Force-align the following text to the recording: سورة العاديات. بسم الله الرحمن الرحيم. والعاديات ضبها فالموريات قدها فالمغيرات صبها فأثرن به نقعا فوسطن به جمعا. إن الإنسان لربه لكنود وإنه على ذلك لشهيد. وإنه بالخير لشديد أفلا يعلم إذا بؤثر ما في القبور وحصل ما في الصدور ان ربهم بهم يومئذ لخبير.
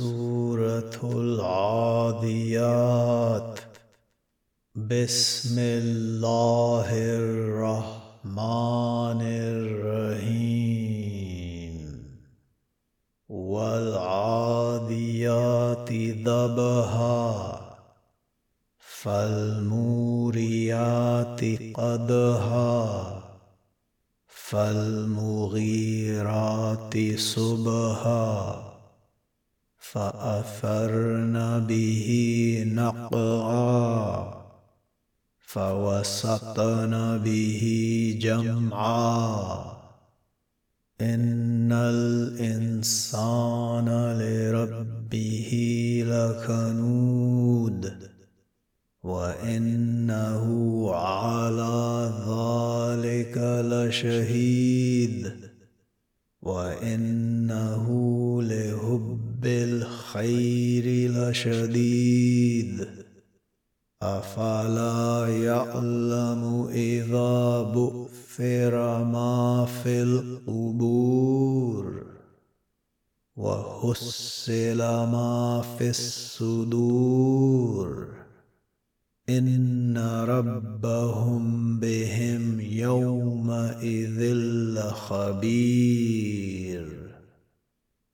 سورة 0.00 0.96
العاديات. 1.04 2.80
بسم 4.74 5.58
الله 5.58 6.88
الرحمن 7.20 9.22
الرحيم. 9.22 10.80
والعاديات 13.28 15.92
ضبها 16.24 17.60
فالموريات 18.78 19.80
قدها 21.74 23.22
فالمغيرات 24.28 25.18
صبها 27.18 28.69
فأثرن 29.92 31.66
به 31.66 32.08
نقعا 32.66 34.34
فوسطن 35.38 37.18
به 37.24 37.62
جمعا. 38.22 39.80
إن 41.00 41.72
الإنسان 41.72 43.08
لربه 44.18 45.50
لكنود 46.06 47.82
وإنه 49.02 50.44
على 50.94 52.10
ذلك 52.28 53.38
لشهيد. 53.66 55.50
وإنه 56.42 57.99
بالخير 60.14 61.10
لشديد 61.10 62.88
أفلا 64.02 65.28
يعلم 65.28 66.68
إذا 66.72 67.62
بؤثر 67.62 69.04
ما 69.04 69.66
في 69.82 70.02
القبور 70.02 71.06
وحصل 73.36 74.78
ما 74.78 75.62
في 75.78 75.90
الصدور 75.90 77.10
ان 79.28 79.98
ربهم 80.28 81.78
بهم 81.80 82.60
يومئذ 82.60 84.34
لخبير. 84.74 86.09